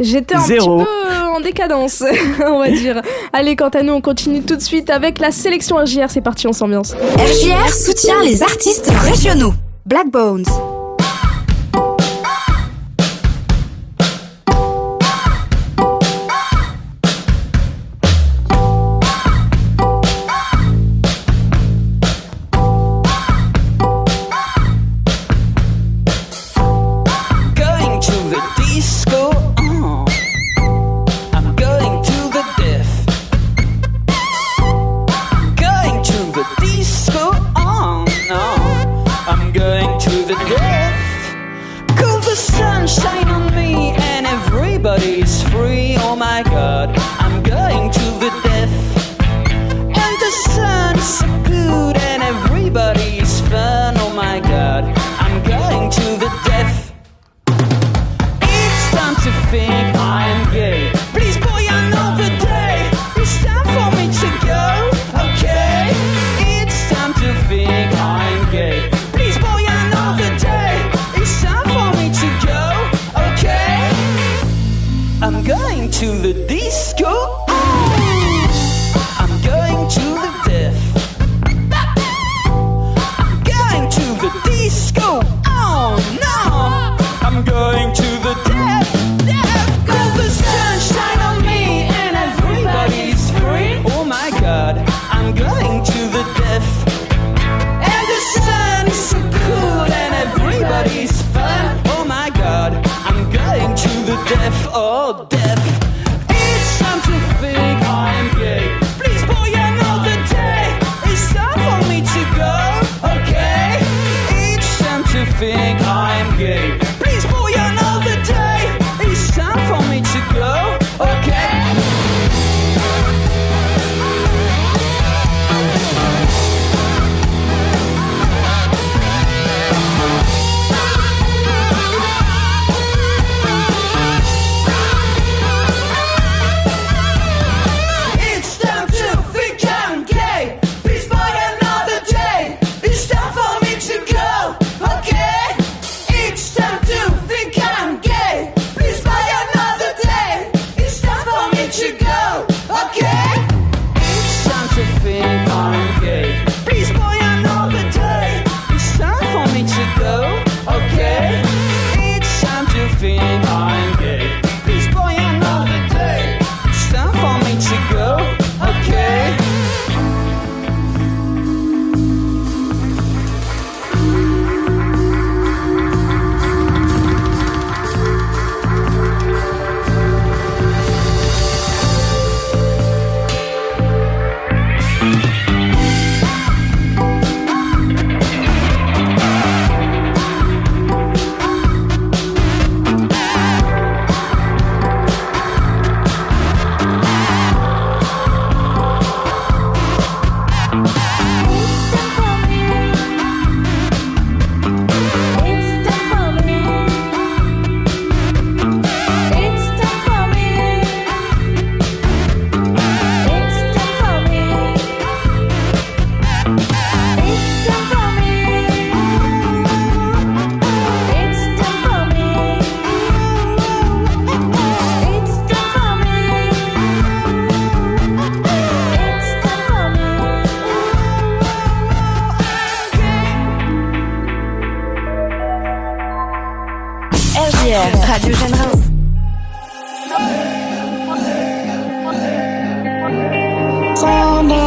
j'étais 0.00 0.36
un 0.36 0.40
Zéro. 0.40 0.78
petit 0.78 0.84
peu 0.84 1.14
euh, 1.14 1.36
en 1.36 1.40
décadence, 1.40 2.04
on 2.46 2.58
va 2.58 2.70
dire. 2.70 3.02
Allez, 3.32 3.56
quant 3.56 3.68
à 3.68 3.82
nous, 3.82 3.92
on 3.92 4.00
continue 4.00 4.42
tout 4.42 4.56
de 4.56 4.62
suite 4.62 4.90
avec 4.90 5.18
la 5.18 5.30
sélection 5.30 5.76
RJR. 5.76 6.08
C'est 6.08 6.20
parti, 6.20 6.46
on 6.46 6.52
s'ambiance. 6.52 6.94
RJR 6.94 7.68
soutient 7.74 8.22
les 8.22 8.42
artistes 8.42 8.90
régionaux. 9.04 9.54
Black 9.84 10.10
Bones. 10.10 10.44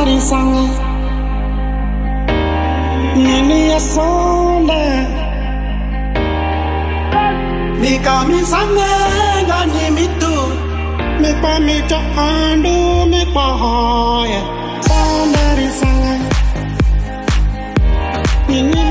Parisanga 0.02 0.64
Nini 3.24 3.60
yasonde 3.70 4.82
Nikamisanga 7.82 8.88
gani 9.50 9.86
mitu? 9.96 10.36
Mipa 11.22 11.60
mito 11.60 12.00
andu 12.18 13.06
mipa 13.12 13.46
hoye 13.62 14.40
Sonde 14.88 15.44
risanga 15.58 16.30
Nini 18.50 18.91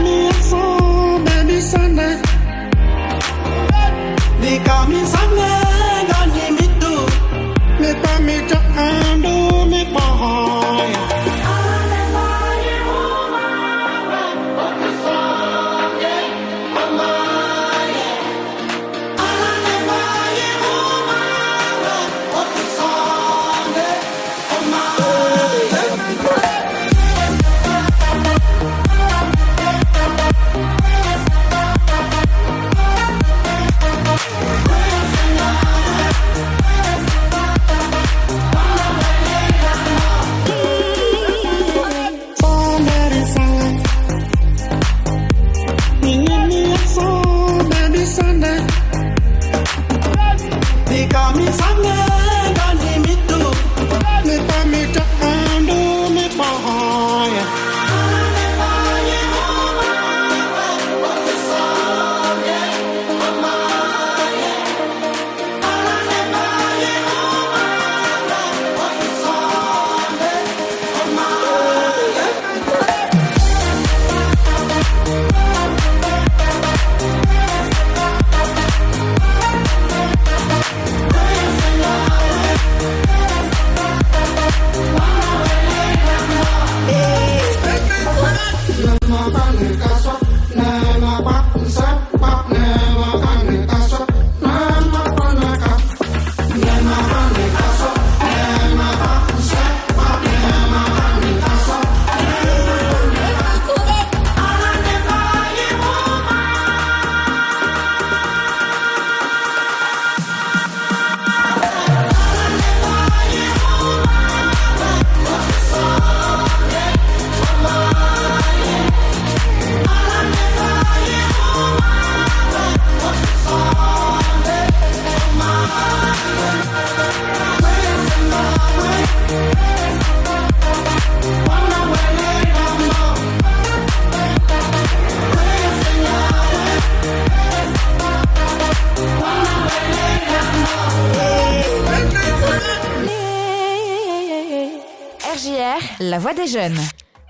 des 146.40 146.46
jeunes. 146.46 146.81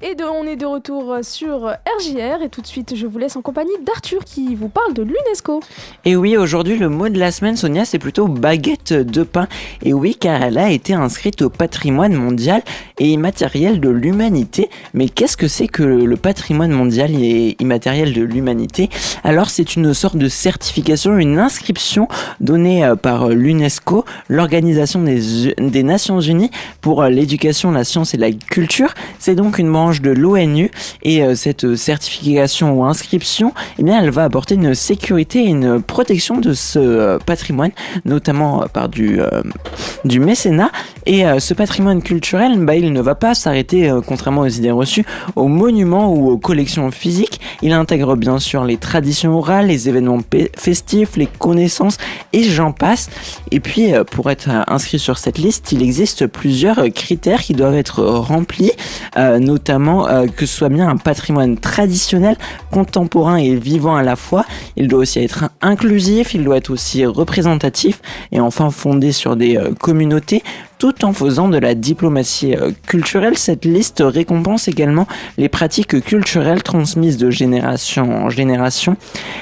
Et 0.02 0.16
on 0.24 0.44
est 0.46 0.56
de 0.56 0.64
retour 0.64 1.18
sur 1.20 1.66
RJR 1.66 2.42
et 2.42 2.48
tout 2.48 2.62
de 2.62 2.66
suite 2.66 2.94
je 2.96 3.06
vous 3.06 3.18
laisse 3.18 3.36
en 3.36 3.42
compagnie 3.42 3.70
d'Arthur 3.84 4.24
qui 4.24 4.54
vous 4.54 4.70
parle 4.70 4.94
de 4.94 5.02
l'UNESCO. 5.02 5.60
Et 6.06 6.16
oui, 6.16 6.38
aujourd'hui 6.38 6.78
le 6.78 6.88
mot 6.88 7.10
de 7.10 7.18
la 7.18 7.30
semaine, 7.30 7.54
Sonia, 7.54 7.84
c'est 7.84 7.98
plutôt 7.98 8.26
baguette 8.26 8.94
de 8.94 9.22
pain. 9.24 9.46
Et 9.82 9.92
oui, 9.92 10.16
car 10.18 10.42
elle 10.42 10.56
a 10.56 10.70
été 10.70 10.94
inscrite 10.94 11.42
au 11.42 11.50
patrimoine 11.50 12.14
mondial 12.14 12.62
et 12.98 13.10
immatériel 13.10 13.78
de 13.78 13.90
l'humanité. 13.90 14.70
Mais 14.94 15.10
qu'est-ce 15.10 15.36
que 15.36 15.48
c'est 15.48 15.68
que 15.68 15.82
le 15.82 16.16
patrimoine 16.16 16.72
mondial 16.72 17.10
et 17.14 17.56
immatériel 17.60 18.14
de 18.14 18.22
l'humanité? 18.22 18.88
Alors 19.22 19.50
c'est 19.50 19.76
une 19.76 19.92
sorte 19.92 20.16
de 20.16 20.28
certification, 20.28 21.18
une 21.18 21.38
inscription 21.38 22.08
donnée 22.40 22.86
euh, 22.86 22.96
par 22.96 23.28
l'UNESCO, 23.28 24.06
l'Organisation 24.30 25.02
des, 25.02 25.54
des 25.58 25.82
Nations 25.82 26.20
Unies 26.20 26.50
pour 26.80 27.02
euh, 27.02 27.10
l'éducation, 27.10 27.70
la 27.70 27.84
science 27.84 28.14
et 28.14 28.16
la 28.16 28.32
culture. 28.32 28.94
C'est 29.18 29.34
donc 29.34 29.58
une 29.58 29.70
branche 29.70 29.89
de 29.98 30.10
l'ONU 30.10 30.70
et 31.02 31.22
euh, 31.22 31.34
cette 31.34 31.74
certification 31.74 32.78
ou 32.78 32.84
inscription, 32.84 33.52
eh 33.78 33.82
bien, 33.82 34.00
elle 34.00 34.10
va 34.10 34.24
apporter 34.24 34.54
une 34.54 34.74
sécurité 34.74 35.40
et 35.40 35.48
une 35.48 35.82
protection 35.82 36.38
de 36.38 36.52
ce 36.52 36.78
euh, 36.78 37.18
patrimoine, 37.18 37.72
notamment 38.04 38.62
euh, 38.62 38.66
par 38.66 38.88
du, 38.88 39.20
du 40.04 40.20
mécénat. 40.20 40.70
Et 41.06 41.24
ce 41.38 41.54
patrimoine 41.54 42.02
culturel, 42.02 42.58
bah, 42.58 42.76
il 42.76 42.92
ne 42.92 43.00
va 43.00 43.14
pas 43.14 43.34
s'arrêter, 43.34 43.92
contrairement 44.06 44.42
aux 44.42 44.48
idées 44.48 44.70
reçues, 44.70 45.04
aux 45.34 45.48
monuments 45.48 46.12
ou 46.12 46.30
aux 46.30 46.38
collections 46.38 46.90
physiques. 46.90 47.40
Il 47.62 47.72
intègre 47.72 48.16
bien 48.16 48.38
sûr 48.38 48.64
les 48.64 48.76
traditions 48.76 49.36
orales, 49.36 49.66
les 49.66 49.88
événements 49.88 50.20
festifs, 50.56 51.16
les 51.16 51.26
connaissances 51.26 51.96
et 52.32 52.44
j'en 52.44 52.72
passe. 52.72 53.08
Et 53.50 53.60
puis, 53.60 53.92
pour 54.10 54.30
être 54.30 54.50
inscrit 54.68 54.98
sur 54.98 55.18
cette 55.18 55.38
liste, 55.38 55.72
il 55.72 55.82
existe 55.82 56.26
plusieurs 56.26 56.84
critères 56.94 57.40
qui 57.40 57.54
doivent 57.54 57.76
être 57.76 58.04
remplis, 58.04 58.72
notamment 59.16 59.79
euh, 59.88 60.26
que 60.26 60.46
ce 60.46 60.56
soit 60.56 60.68
bien 60.68 60.88
un 60.88 60.96
patrimoine 60.96 61.56
traditionnel, 61.56 62.36
contemporain 62.70 63.36
et 63.36 63.54
vivant 63.54 63.96
à 63.96 64.02
la 64.02 64.16
fois. 64.16 64.44
Il 64.76 64.88
doit 64.88 65.00
aussi 65.00 65.20
être 65.20 65.50
inclusif, 65.60 66.34
il 66.34 66.44
doit 66.44 66.56
être 66.56 66.70
aussi 66.70 67.04
représentatif 67.06 68.00
et 68.32 68.40
enfin 68.40 68.70
fondé 68.70 69.12
sur 69.12 69.36
des 69.36 69.56
euh, 69.56 69.72
communautés 69.74 70.42
tout 70.80 71.04
en 71.04 71.12
faisant 71.12 71.48
de 71.48 71.58
la 71.58 71.74
diplomatie 71.74 72.56
euh, 72.56 72.72
culturelle. 72.86 73.36
Cette 73.36 73.66
liste 73.66 74.02
récompense 74.04 74.66
également 74.66 75.06
les 75.36 75.50
pratiques 75.50 76.00
culturelles 76.02 76.62
transmises 76.62 77.18
de 77.18 77.30
génération 77.30 78.24
en 78.24 78.30
génération. 78.30 78.96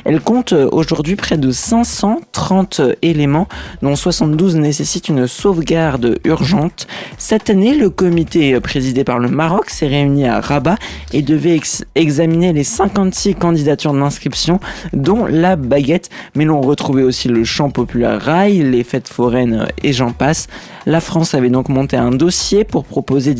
Elle 0.04 0.20
compte 0.20 0.52
euh, 0.52 0.68
aujourd'hui 0.72 1.14
près 1.14 1.38
de 1.38 1.52
530 1.52 2.80
éléments, 3.02 3.46
dont 3.82 3.94
72 3.94 4.56
nécessitent 4.56 5.08
une 5.08 5.28
sauvegarde 5.28 6.18
urgente. 6.24 6.88
Cette 7.18 7.50
année, 7.50 7.76
le 7.76 7.88
comité 7.88 8.54
euh, 8.54 8.60
présidé 8.60 9.04
par 9.04 9.20
le 9.20 9.28
Maroc 9.28 9.70
s'est 9.70 9.86
réuni 9.86 10.26
à 10.26 10.40
Rabat 10.40 10.76
et 11.12 11.22
devait 11.22 11.60
examiner 11.94 12.52
les 12.52 12.64
56 12.64 13.36
candidatures 13.36 13.94
d'inscription, 13.94 14.58
dont 14.92 15.24
la 15.24 15.54
baguette, 15.54 16.10
mais 16.34 16.44
l'on 16.44 16.60
retrouvait 16.62 17.04
aussi 17.04 17.28
le 17.28 17.44
chant 17.44 17.70
populaire 17.70 18.20
rail, 18.20 18.58
les 18.58 18.82
fêtes 18.82 19.06
foraines 19.06 19.68
et 19.84 19.92
j'en 19.92 20.10
passe. 20.10 20.48
La 20.84 21.00
France 21.00 21.27
avait 21.36 21.50
donc 21.50 21.68
monté 21.68 21.96
un 21.96 22.10
dossier 22.10 22.64
pour 22.64 22.84
proposer 22.84 23.34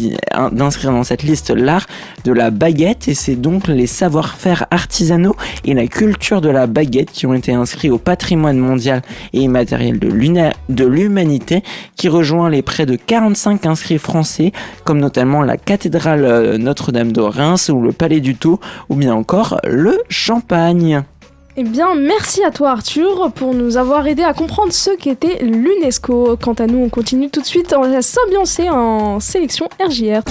d'inscrire 0.53 0.93
dans 0.93 1.05
cette 1.05 1.23
liste 1.23 1.51
l'art 1.51 1.87
de 2.25 2.33
la 2.33 2.51
baguette 2.51 3.09
et 3.09 3.15
c'est 3.15 3.37
donc 3.37 3.69
les 3.69 3.87
savoir-faire 3.87 4.67
artisanaux 4.71 5.37
et 5.65 5.75
la 5.75 5.87
culture 5.87 6.41
de 6.41 6.49
la 6.49 6.67
baguette 6.67 7.11
qui 7.11 7.27
ont 7.27 7.35
été 7.35 7.53
inscrits 7.53 7.91
au 7.91 7.99
patrimoine 7.99 8.59
mondial 8.59 9.03
et 9.33 9.41
immatériel 9.41 9.99
de 9.99 10.87
l'humanité 10.87 11.63
qui 11.97 12.09
rejoint 12.09 12.51
les 12.51 12.63
près 12.63 12.87
de 12.87 12.97
45 12.97 13.67
inscrits 13.67 13.99
français 13.99 14.53
comme 14.85 14.99
notamment 14.99 15.43
la 15.43 15.57
cathédrale 15.57 16.25
euh, 16.25 16.59
Notre-Dame 16.59 17.13
de 17.13 17.21
Reims 17.21 17.69
ou 17.69 17.81
le 17.81 17.93
Palais 17.93 18.21
du 18.21 18.35
Tout 18.35 18.59
ou 18.89 18.97
bien 18.97 19.15
encore 19.15 19.61
le 19.65 19.99
Champagne. 20.09 21.03
Eh 21.61 21.65
bien, 21.65 21.97
merci 21.97 22.45
à 22.45 22.53
toi 22.53 22.71
Arthur 22.71 23.33
pour 23.33 23.53
nous 23.53 23.79
avoir 23.79 24.07
aidé 24.07 24.23
à 24.23 24.33
comprendre 24.33 24.73
ce 24.73 24.91
qu'était 24.91 25.43
l'UNESCO. 25.43 26.39
Quant 26.41 26.53
à 26.53 26.69
nous, 26.69 26.85
on 26.85 26.89
continue 26.89 27.31
tout 27.31 27.41
de 27.41 27.47
suite 27.47 27.73
à 27.73 28.01
s'ambiancer 28.01 28.71
en 28.71 29.19
sélection 29.19 29.69
RJR. 29.85 30.23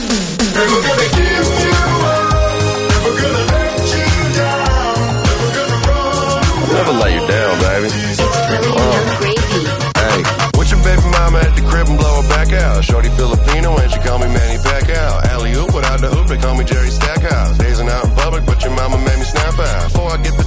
Shorty 12.82 13.10
Filipino 13.10 13.76
and 13.76 13.92
she 13.92 13.98
call 14.00 14.20
me 14.20 14.28
Manny 14.28 14.58
Pacquiao. 14.60 15.20
Alley 15.32 15.52
oop 15.56 15.74
without 15.74 16.00
the 16.00 16.08
hoop, 16.08 16.28
they 16.28 16.38
call 16.38 16.56
me 16.56 16.64
Jerry 16.64 16.90
Stackhouse. 16.90 17.58
Dazing 17.58 17.90
out 17.90 18.06
in 18.06 18.12
public, 18.12 18.46
but 18.46 18.64
your 18.64 18.72
mama 18.72 18.98
made 19.00 19.18
me 19.18 19.26
snap 19.26 19.58
out. 19.60 19.92
Before 19.92 20.12
I 20.12 20.18
get 20.18 20.38
the 20.38 20.47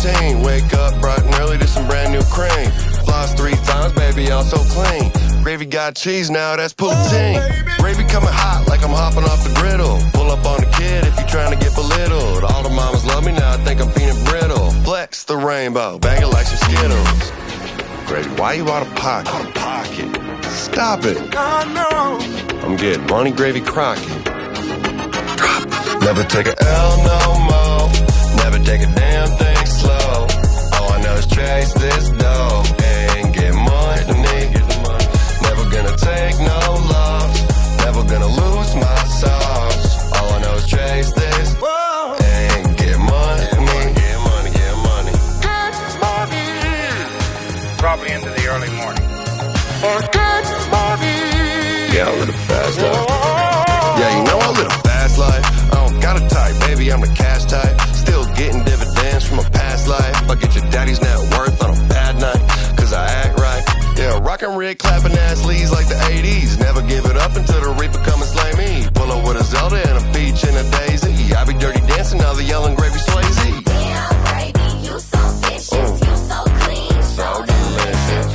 routine. 0.00 0.42
Wake 0.42 0.72
up 0.74 1.00
bright 1.00 1.22
and 1.22 1.34
early 1.36 1.58
to 1.58 1.66
some 1.66 1.86
brand 1.86 2.12
new 2.12 2.22
cream. 2.24 2.70
Floss 3.04 3.34
three 3.34 3.54
times, 3.64 3.92
baby, 3.92 4.30
I'm 4.32 4.44
so 4.44 4.58
clean. 4.58 5.12
Gravy 5.42 5.66
got 5.66 5.94
cheese 5.94 6.30
now, 6.30 6.56
that's 6.56 6.74
poutine. 6.74 7.40
Gravy 7.78 8.04
coming 8.04 8.28
hot 8.30 8.66
like 8.68 8.82
I'm 8.82 8.90
hopping 8.90 9.24
off 9.24 9.42
the 9.44 9.54
griddle. 9.60 10.00
Pull 10.12 10.30
up 10.30 10.44
on 10.44 10.60
the 10.60 10.70
kid 10.76 11.04
if 11.06 11.16
you're 11.16 11.28
trying 11.28 11.56
to 11.56 11.58
get 11.58 11.74
belittled. 11.74 12.44
All 12.44 12.62
the 12.62 12.70
mamas 12.70 13.04
love 13.06 13.24
me 13.24 13.32
now, 13.32 13.52
I 13.52 13.56
think 13.58 13.80
I'm 13.80 13.90
peanut 13.92 14.22
brittle. 14.26 14.70
Flex 14.84 15.24
the 15.24 15.36
rainbow, 15.36 15.98
bang 15.98 16.22
it 16.22 16.26
like 16.26 16.46
some 16.46 16.58
Skittles. 16.68 17.32
Gravy, 18.06 18.30
why 18.40 18.54
you 18.54 18.68
out 18.68 18.86
of 18.86 18.94
pocket? 18.96 19.32
Out 19.32 19.46
of 19.46 19.54
pocket. 19.54 20.44
Stop 20.44 21.04
it. 21.04 21.16
I'm 21.36 22.76
getting 22.76 23.06
money 23.06 23.30
gravy 23.30 23.60
crocking. 23.60 24.22
Drop. 24.24 26.02
Never 26.02 26.24
take 26.24 26.46
a 26.46 26.56
L 26.62 26.96
no 27.04 27.20
more. 27.48 27.88
Never 28.36 28.58
take 28.64 28.82
a 28.82 28.92
damn 28.94 29.28
thing 29.38 29.59
chase 31.40 31.72
this 31.74 32.10
dough 32.10 32.62
and 32.84 33.32
get 33.32 33.54
money. 33.54 34.04
Never 35.46 35.64
gonna 35.74 35.96
take 35.96 36.36
no 36.52 36.60
loss. 36.92 37.34
Never 37.84 38.02
gonna 38.12 38.32
lose 38.40 38.72
my 38.86 39.00
sauce. 39.20 39.86
All 40.16 40.28
I 40.36 40.38
know 40.42 40.54
is 40.60 40.66
chase 40.66 41.10
this 41.12 41.48
and 42.34 42.76
get 42.76 42.98
money. 42.98 43.46
Get 43.50 43.60
money, 43.70 43.90
get 44.00 44.18
money. 44.30 44.50
get 44.60 44.74
money. 44.90 45.12
Probably 47.84 48.10
into 48.16 48.30
the 48.36 48.44
early 48.52 48.70
morning. 48.80 49.06
Yeah, 51.94 52.08
I 52.08 52.12
live 52.20 52.28
a 52.28 52.40
fast 52.48 52.76
life. 52.84 53.06
Yeah, 54.00 54.10
you 54.16 54.22
know 54.28 54.38
I 54.46 54.50
live 54.58 54.66
a 54.66 54.80
fast 54.88 55.18
life. 55.18 55.46
I 55.72 55.76
don't 55.84 56.00
got 56.00 56.14
a 56.22 56.24
type, 56.28 56.56
baby, 56.66 56.92
I'm 56.92 57.00
the 57.00 57.12
cash 57.22 57.44
type. 57.46 57.80
Still 58.02 58.24
getting 58.34 58.64
red, 64.60 64.78
clapping 64.78 65.16
ass 65.16 65.44
leads 65.46 65.72
like 65.72 65.88
the 65.88 65.94
80s. 65.94 66.58
Never 66.60 66.82
give 66.82 67.06
it 67.06 67.16
up 67.16 67.34
until 67.34 67.60
the 67.60 67.72
reaper 67.80 67.98
come 68.04 68.20
and 68.20 68.30
slay 68.30 68.52
me. 68.60 68.86
Pull 68.92 69.10
up 69.10 69.26
with 69.26 69.40
a 69.40 69.44
Zelda 69.44 69.80
and 69.88 69.96
a 69.96 70.04
peach 70.12 70.44
and 70.44 70.56
a 70.62 70.64
daisy. 70.76 71.34
I 71.34 71.44
be 71.44 71.54
dirty 71.54 71.80
dancing, 71.86 72.18
now 72.18 72.34
the 72.34 72.44
yelling 72.44 72.74
gravy 72.74 72.98
Swayze. 72.98 73.64
Damn, 73.64 74.16
gravy, 74.28 74.68
you 74.86 74.98
so 74.98 75.22
vicious, 75.48 75.72
mm. 75.72 76.06
you 76.06 76.14
so 76.30 76.38
clean, 76.60 77.02
so, 77.16 77.26
delicious. 77.48 78.28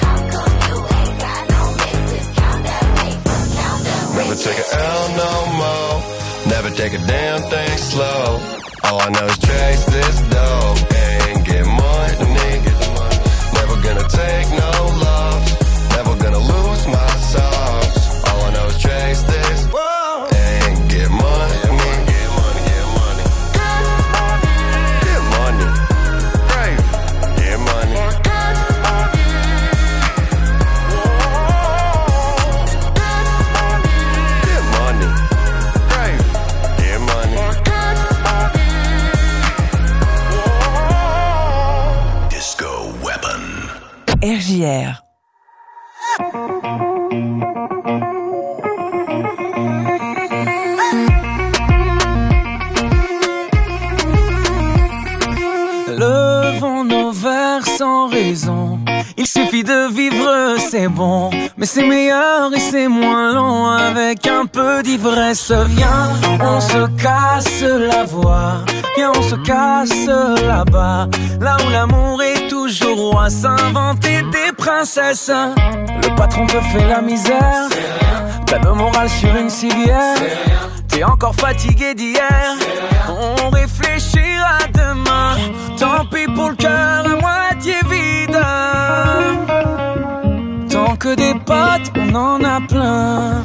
Never 4.18 4.36
take 4.36 4.60
a 4.66 4.68
L 4.76 5.04
no 5.24 5.34
more. 5.62 5.96
Never 6.50 6.70
take 6.72 6.94
a 6.94 7.02
damn 7.06 7.42
thing 7.52 7.78
slow. 7.78 8.40
All 8.84 9.00
I 9.00 9.10
know 9.10 9.26
is 9.26 9.45
c'est 60.78 60.90
bon, 60.90 61.30
mais 61.56 61.66
c'est 61.66 61.88
meilleur 61.88 62.54
et 62.54 62.60
c'est 62.60 62.90
moins 62.90 63.34
long 63.34 63.66
avec 63.68 64.28
un 64.28 64.46
peu 64.46 64.84
d'ivresse. 64.84 65.50
Viens, 65.68 66.10
on 66.42 66.60
se 66.60 66.86
casse 67.02 67.62
la 67.62 68.04
voix, 68.04 68.56
viens, 68.98 69.14
on 69.18 69.22
se 69.22 69.36
casse 69.36 70.06
là-bas, 70.46 71.08
là 71.40 71.56
où 71.66 71.70
l'amour 71.70 72.22
est 72.22 72.50
toujours 72.50 73.12
roi, 73.12 73.30
s'inventer 73.30 74.22
des 74.34 74.52
princesses. 74.58 75.32
Le 76.04 76.14
patron 76.18 76.46
te 76.46 76.60
fait 76.60 76.88
la 76.90 77.02
misère, 77.02 77.70
t'as 78.46 78.60
le 78.60 78.74
moral 78.74 79.10
sur 79.10 79.34
une 79.34 79.50
civière, 79.50 80.18
t'es 80.90 81.06
encore 81.06 81.36
fatigué 81.36 81.94
d'hier. 81.94 82.54
On 83.08 83.50
réfléchira 83.50 84.58
demain, 84.74 85.38
tant 85.80 86.06
pis 86.12 86.28
pour 86.36 86.50
le 86.50 86.56
cœur 86.56 87.06
à 87.06 87.16
moitié 87.22 87.76
vide. 87.90 88.15
Des 91.16 91.34
potes, 91.46 91.92
on 91.96 92.16
en 92.16 92.44
a 92.44 92.62
plein. 92.62 93.44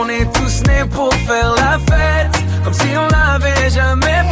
On 0.00 0.08
est 0.08 0.32
tous 0.32 0.62
nés 0.68 0.84
pour 0.90 1.12
faire 1.14 1.54
la 1.56 1.78
fête, 1.78 2.44
comme 2.64 2.74
si 2.74 2.88
on 2.96 3.08
l'avait 3.08 3.70
jamais. 3.70 4.31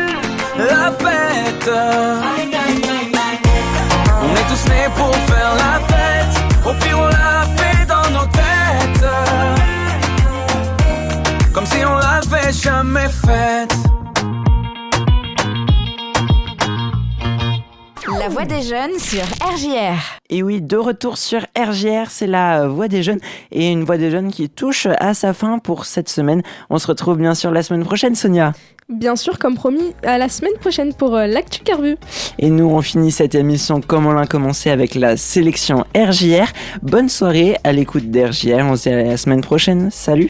La 0.57 0.91
fête. 0.91 1.71
On 4.21 4.35
est 4.35 4.47
tous 4.49 4.69
nés 4.69 4.89
pour 4.95 5.15
faire 5.15 5.55
la 5.55 5.79
fête, 5.87 6.35
au 6.65 6.73
pire 6.73 6.99
on 6.99 7.07
l'a 7.07 7.45
fait 7.55 7.85
dans 7.85 8.09
nos 8.11 8.25
têtes. 8.25 9.05
Comme 11.53 11.65
si 11.65 11.85
on 11.85 11.95
l'avait 11.95 12.51
jamais 12.51 13.07
faite. 13.07 13.73
La 18.19 18.29
voix 18.29 18.45
des 18.45 18.61
jeunes 18.61 18.99
sur 18.99 19.23
RJR. 19.41 19.97
Et 20.29 20.43
oui, 20.43 20.61
de 20.61 20.77
retour 20.77 21.17
sur 21.17 21.41
RGR, 21.57 22.09
c'est 22.09 22.27
la 22.27 22.67
voix 22.67 22.87
des 22.87 23.01
jeunes 23.01 23.19
et 23.51 23.71
une 23.71 23.83
voix 23.83 23.97
des 23.97 24.11
jeunes 24.11 24.31
qui 24.31 24.47
touche 24.49 24.85
à 24.99 25.13
sa 25.13 25.33
fin 25.33 25.57
pour 25.57 25.85
cette 25.85 26.09
semaine. 26.09 26.43
On 26.69 26.77
se 26.77 26.85
retrouve 26.87 27.17
bien 27.17 27.33
sûr 27.33 27.51
la 27.51 27.63
semaine 27.63 27.83
prochaine, 27.83 28.13
Sonia. 28.13 28.53
Bien 28.91 29.15
sûr, 29.15 29.39
comme 29.39 29.55
promis, 29.55 29.93
à 30.03 30.17
la 30.17 30.27
semaine 30.27 30.51
prochaine 30.59 30.93
pour 30.93 31.15
euh, 31.15 31.25
l'actu 31.25 31.61
Carbu. 31.63 31.95
Et 32.39 32.49
nous, 32.49 32.65
on 32.65 32.81
finit 32.81 33.11
cette 33.11 33.35
émission 33.35 33.79
comme 33.79 34.05
on 34.05 34.11
l'a 34.11 34.27
commencé 34.27 34.69
avec 34.69 34.95
la 34.95 35.15
sélection 35.15 35.85
RJR. 35.95 36.51
Bonne 36.81 37.07
soirée 37.07 37.57
à 37.63 37.71
l'écoute 37.71 38.11
d'RJR. 38.11 38.65
On 38.65 38.75
se 38.75 38.89
dit 38.89 38.95
à 38.95 39.01
la 39.01 39.15
semaine 39.15 39.41
prochaine. 39.41 39.89
Salut 39.91 40.29